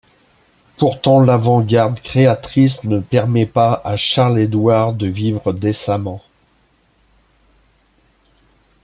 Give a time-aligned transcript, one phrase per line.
[0.79, 6.23] Pourtant l'avant-garde créatrice ne permet pas à Charles-Édouard de vivre décemment.